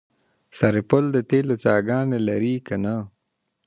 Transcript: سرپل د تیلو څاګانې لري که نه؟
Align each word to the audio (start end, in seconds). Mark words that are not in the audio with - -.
سرپل 0.57 1.05
د 1.15 1.17
تیلو 1.29 1.55
څاګانې 1.65 2.19
لري 2.27 2.55
که 2.67 2.75
نه؟ 2.83 2.95